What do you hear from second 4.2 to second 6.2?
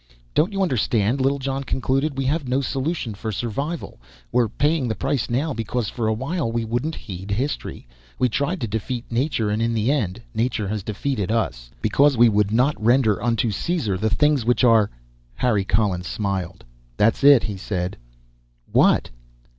We're paying the price now because for a